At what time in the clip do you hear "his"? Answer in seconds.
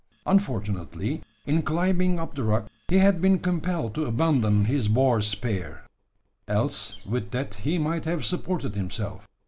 4.65-4.87